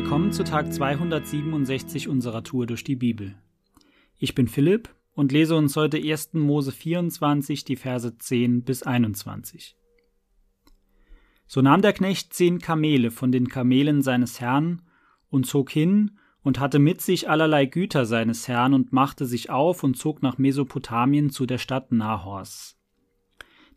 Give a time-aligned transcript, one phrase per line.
[0.00, 3.34] Willkommen zu Tag 267 unserer Tour durch die Bibel.
[4.16, 6.34] Ich bin Philipp und lese uns heute 1.
[6.34, 9.76] Mose 24, die Verse 10 bis 21.
[11.48, 14.82] So nahm der Knecht zehn Kamele von den Kamelen seines Herrn
[15.30, 16.12] und zog hin
[16.44, 20.38] und hatte mit sich allerlei Güter seines Herrn und machte sich auf und zog nach
[20.38, 22.78] Mesopotamien zu der Stadt Nahors.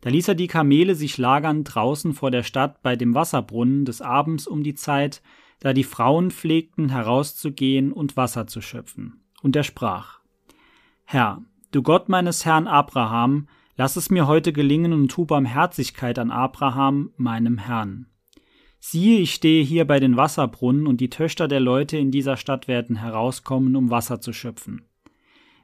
[0.02, 4.00] Da ließ er die Kamele sich lagern draußen vor der Stadt bei dem Wasserbrunnen des
[4.00, 5.20] Abends um die Zeit,
[5.62, 9.22] da die Frauen pflegten herauszugehen und Wasser zu schöpfen.
[9.42, 10.18] Und er sprach
[11.04, 16.32] Herr, du Gott meines Herrn Abraham, lass es mir heute gelingen und tu Barmherzigkeit an
[16.32, 18.06] Abraham, meinem Herrn.
[18.80, 22.66] Siehe, ich stehe hier bei den Wasserbrunnen, und die Töchter der Leute in dieser Stadt
[22.66, 24.88] werden herauskommen, um Wasser zu schöpfen.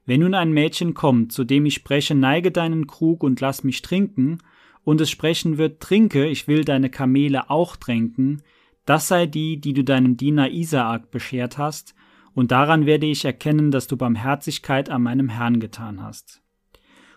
[0.07, 3.83] Wenn nun ein Mädchen kommt, zu dem ich spreche, neige deinen Krug und lass mich
[3.83, 4.39] trinken,
[4.85, 8.43] und es sprechen wird, trinke, ich will deine Kamele auch tränken,
[8.89, 11.95] das sei die, die du deinem Diener Isaak beschert hast,
[12.33, 16.41] und daran werde ich erkennen, dass du Barmherzigkeit an meinem Herrn getan hast.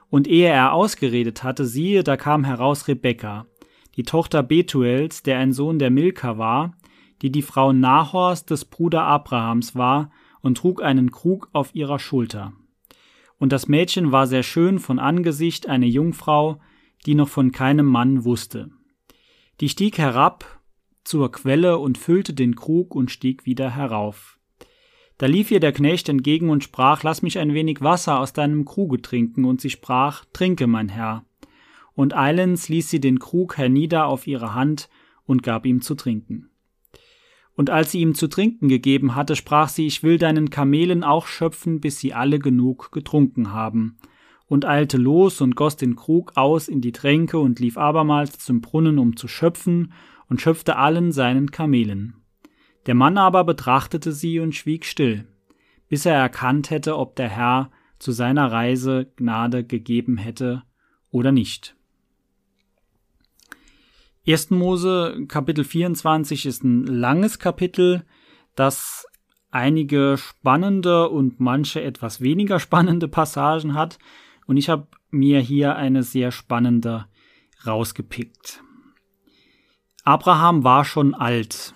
[0.10, 3.46] Und ehe er ausgeredet hatte, siehe, da kam heraus Rebekka,
[3.96, 6.76] die Tochter Betuels, der ein Sohn der Milka war,
[7.22, 10.12] die die Frau Nahors des Bruder Abrahams war,
[10.42, 12.52] und trug einen Krug auf ihrer Schulter.
[13.38, 16.60] Und das Mädchen war sehr schön von Angesicht, eine Jungfrau,
[17.06, 18.72] die noch von keinem Mann wusste.
[19.62, 20.61] Die stieg herab
[21.04, 24.40] zur Quelle und füllte den Krug und stieg wieder herauf.
[25.18, 28.66] Da lief ihr der Knecht entgegen und sprach, Lass mich ein wenig Wasser aus deinem
[28.66, 31.26] Kruge trinken, und sie sprach, Trinke, mein Herr.
[31.94, 34.90] Und eilends ließ sie den Krug hernieder auf ihre Hand
[35.26, 36.50] und gab ihm zu trinken.
[37.54, 41.28] Und als sie ihm zu trinken gegeben hatte, sprach sie, ich will deinen Kamelen auch
[41.28, 43.98] schöpfen, bis sie alle genug getrunken haben,
[44.48, 48.62] und eilte los und goss den Krug aus in die Tränke und lief abermals zum
[48.62, 49.94] Brunnen, um zu schöpfen,
[50.32, 52.16] und schöpfte allen seinen Kamelen.
[52.86, 55.28] Der Mann aber betrachtete sie und schwieg still,
[55.90, 57.70] bis er erkannt hätte, ob der Herr
[58.00, 60.64] zu seiner Reise Gnade gegeben hätte
[61.10, 61.76] oder nicht.
[64.26, 64.52] 1.
[64.52, 68.06] Mose Kapitel 24 ist ein langes Kapitel,
[68.56, 69.06] das
[69.50, 74.00] einige spannende und manche etwas weniger spannende Passagen hat.
[74.48, 77.08] Und ich habe mir hier eine sehr spannende
[77.68, 78.64] rausgepickt.
[80.04, 81.74] Abraham war schon alt.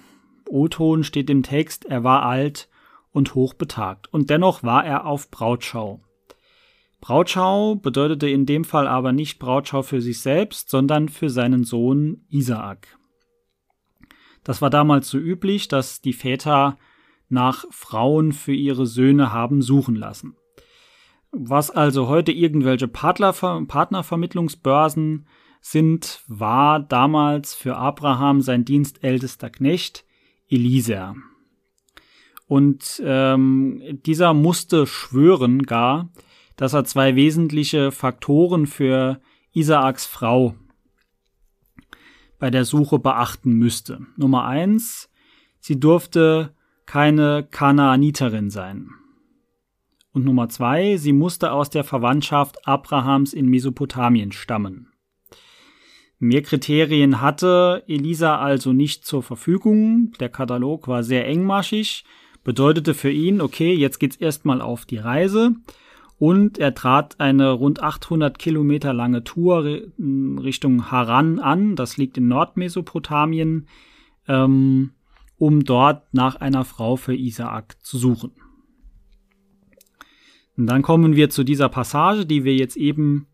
[0.48, 2.70] O-Ton steht im Text, er war alt
[3.12, 4.12] und hochbetagt.
[4.14, 6.02] Und dennoch war er auf Brautschau.
[7.02, 12.26] Brautschau bedeutete in dem Fall aber nicht Brautschau für sich selbst, sondern für seinen Sohn
[12.30, 12.98] Isaak.
[14.44, 16.78] Das war damals so üblich, dass die Väter
[17.30, 20.36] nach Frauen für ihre Söhne haben suchen lassen.
[21.32, 25.28] Was also heute irgendwelche Partnerver Partnervermittlungsbörsen
[25.68, 30.06] sind, war damals für Abraham sein dienstältester Knecht
[30.48, 31.16] Elisa.
[32.46, 36.12] Und ähm, dieser musste schwören gar,
[36.56, 39.20] dass er zwei wesentliche Faktoren für
[39.54, 40.54] Isaaks Frau
[42.38, 44.06] bei der Suche beachten müsste.
[44.18, 45.10] Nummer eins,
[45.60, 46.54] sie durfte
[46.86, 48.92] keine Kanaaniterin sein.
[50.12, 54.92] Und Nummer zwei, sie musste aus der Verwandtschaft Abrahams in Mesopotamien stammen.
[56.20, 60.14] Mehr Kriterien hatte Elisa also nicht zur Verfügung.
[60.20, 62.06] Der Katalog war sehr engmaschig,
[62.44, 65.56] bedeutete für ihn, okay, jetzt geht's erstmal auf die Reise
[66.18, 72.28] und er trat eine rund 800 Kilometer lange Tour Richtung Haran an, das liegt in
[72.30, 73.68] Nordmesopotamien,
[74.28, 74.92] ähm,
[75.38, 78.32] um dort nach einer Frau für Isaak zu suchen.
[80.58, 83.28] Und dann kommen wir zu dieser Passage, die wir jetzt eben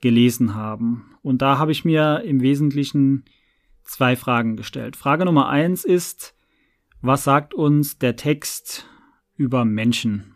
[0.00, 1.16] gelesen haben.
[1.22, 3.24] Und da habe ich mir im Wesentlichen
[3.82, 4.96] zwei Fragen gestellt.
[4.96, 6.34] Frage Nummer eins ist,
[7.00, 8.86] was sagt uns der Text
[9.36, 10.34] über Menschen?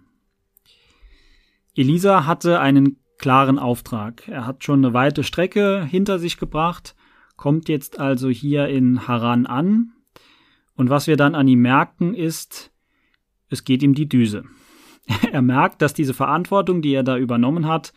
[1.74, 4.26] Elisa hatte einen klaren Auftrag.
[4.28, 6.96] Er hat schon eine weite Strecke hinter sich gebracht,
[7.36, 9.92] kommt jetzt also hier in Haran an.
[10.74, 12.72] Und was wir dann an ihm merken, ist,
[13.48, 14.44] es geht ihm die Düse.
[15.32, 17.92] Er merkt, dass diese Verantwortung, die er da übernommen hat,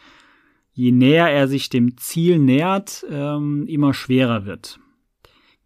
[0.74, 4.80] je näher er sich dem Ziel nähert, ähm, immer schwerer wird.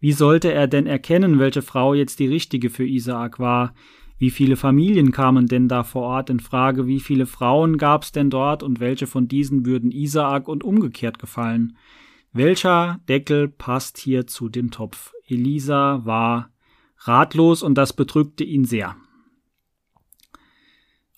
[0.00, 3.74] Wie sollte er denn erkennen, welche Frau jetzt die richtige für Isaak war?
[4.18, 6.86] Wie viele Familien kamen denn da vor Ort in Frage?
[6.86, 11.18] Wie viele Frauen gab es denn dort und welche von diesen würden Isaak und umgekehrt
[11.18, 11.76] gefallen?
[12.32, 15.12] Welcher Deckel passt hier zu dem Topf?
[15.26, 16.50] Elisa war
[16.98, 18.96] ratlos und das bedrückte ihn sehr.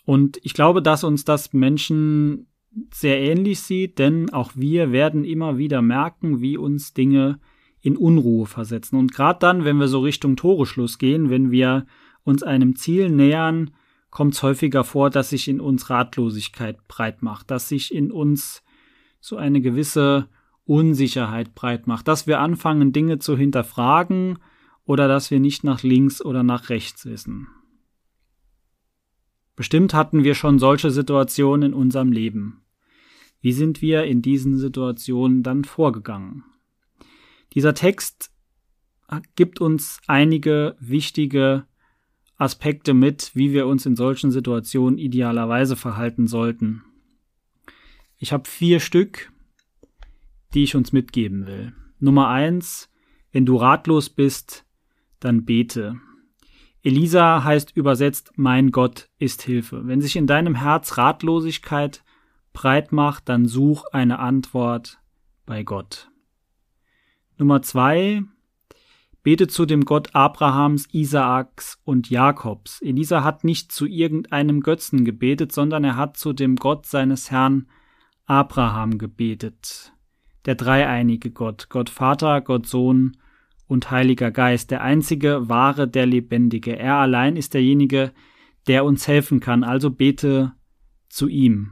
[0.04, 2.49] Und ich glaube, dass uns das Menschen
[2.92, 7.40] sehr ähnlich sieht, denn auch wir werden immer wieder merken, wie uns Dinge
[7.80, 8.96] in Unruhe versetzen.
[8.96, 11.86] Und gerade dann, wenn wir so Richtung Toreschluss gehen, wenn wir
[12.24, 13.70] uns einem Ziel nähern,
[14.10, 18.62] kommt es häufiger vor, dass sich in uns Ratlosigkeit breit macht, dass sich in uns
[19.20, 20.28] so eine gewisse
[20.64, 24.38] Unsicherheit breit macht, dass wir anfangen, Dinge zu hinterfragen
[24.84, 27.48] oder dass wir nicht nach links oder nach rechts wissen.
[29.60, 32.62] Bestimmt hatten wir schon solche Situationen in unserem Leben.
[33.42, 36.44] Wie sind wir in diesen Situationen dann vorgegangen?
[37.52, 38.32] Dieser Text
[39.36, 41.66] gibt uns einige wichtige
[42.38, 46.82] Aspekte mit, wie wir uns in solchen Situationen idealerweise verhalten sollten.
[48.16, 49.30] Ich habe vier Stück,
[50.54, 51.74] die ich uns mitgeben will.
[51.98, 52.90] Nummer eins,
[53.30, 54.64] wenn du ratlos bist,
[55.18, 56.00] dann bete.
[56.82, 59.86] Elisa heißt übersetzt, mein Gott ist Hilfe.
[59.86, 62.02] Wenn sich in deinem Herz Ratlosigkeit
[62.52, 64.98] breit macht, dann such eine Antwort
[65.44, 66.10] bei Gott.
[67.36, 68.22] Nummer zwei,
[69.22, 72.80] bete zu dem Gott Abrahams, Isaaks und Jakobs.
[72.80, 77.66] Elisa hat nicht zu irgendeinem Götzen gebetet, sondern er hat zu dem Gott seines Herrn
[78.26, 79.92] Abraham gebetet.
[80.46, 83.16] Der dreieinige Gott, Gott Vater, Gott Sohn
[83.70, 86.76] und Heiliger Geist, der einzige wahre, der Lebendige.
[86.76, 88.10] Er allein ist derjenige,
[88.66, 90.54] der uns helfen kann, also bete
[91.08, 91.70] zu ihm.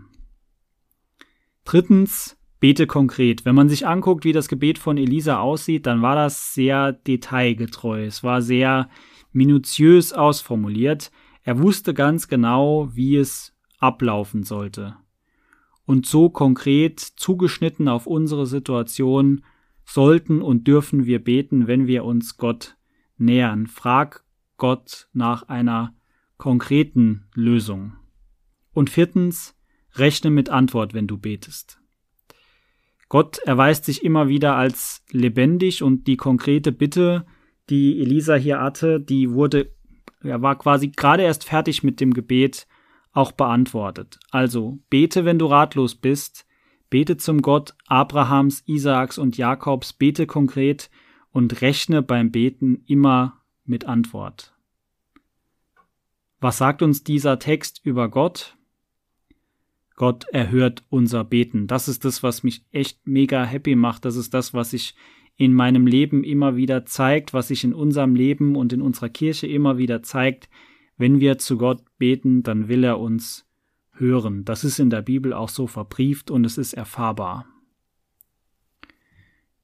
[1.64, 3.44] Drittens, bete konkret.
[3.44, 8.04] Wenn man sich anguckt, wie das Gebet von Elisa aussieht, dann war das sehr detailgetreu.
[8.04, 8.88] Es war sehr
[9.32, 11.10] minutiös ausformuliert.
[11.42, 14.94] Er wusste ganz genau, wie es ablaufen sollte.
[15.84, 19.42] Und so konkret zugeschnitten auf unsere Situation
[19.88, 22.76] sollten und dürfen wir beten, wenn wir uns Gott
[23.16, 23.66] nähern.
[23.66, 24.24] Frag
[24.58, 25.94] Gott nach einer
[26.36, 27.94] konkreten Lösung.
[28.72, 29.56] Und viertens,
[29.94, 31.80] rechne mit Antwort, wenn du betest.
[33.08, 37.24] Gott erweist sich immer wieder als lebendig und die konkrete Bitte,
[37.70, 39.74] die Elisa hier hatte, die wurde,
[40.20, 42.66] er war quasi gerade erst fertig mit dem Gebet
[43.12, 44.20] auch beantwortet.
[44.30, 46.46] Also bete, wenn du ratlos bist,
[46.90, 50.90] bete zum Gott Abrahams, Isaaks und Jakobs, bete konkret
[51.30, 54.54] und rechne beim Beten immer mit Antwort.
[56.40, 58.56] Was sagt uns dieser Text über Gott?
[59.96, 61.66] Gott erhört unser Beten.
[61.66, 64.04] Das ist das, was mich echt mega happy macht.
[64.04, 64.94] Das ist das, was sich
[65.36, 69.48] in meinem Leben immer wieder zeigt, was sich in unserem Leben und in unserer Kirche
[69.48, 70.48] immer wieder zeigt.
[70.96, 73.47] Wenn wir zu Gott beten, dann will er uns
[73.98, 74.44] hören.
[74.44, 77.46] Das ist in der Bibel auch so verbrieft und es ist erfahrbar.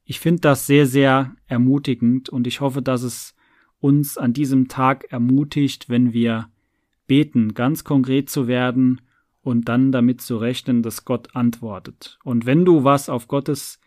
[0.03, 3.35] Ich finde das sehr, sehr ermutigend und ich hoffe, dass es
[3.79, 6.49] uns an diesem Tag ermutigt, wenn wir
[7.07, 9.01] beten, ganz konkret zu werden
[9.41, 12.19] und dann damit zu rechnen, dass Gott antwortet.
[12.23, 13.79] Und wenn du was auf Gottes,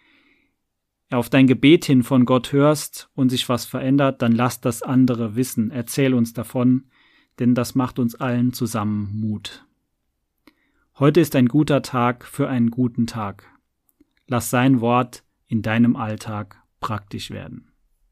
[1.11, 5.37] auf dein Gebet hin von Gott hörst und sich was verändert, dann lass das andere
[5.37, 5.71] wissen.
[5.71, 6.85] Erzähl uns davon,
[7.39, 9.68] denn das macht uns allen zusammen Mut.
[11.01, 13.45] Heute ist ein guter Tag für einen guten Tag.
[14.27, 17.68] Lass sein Wort in deinem Alltag praktisch werden.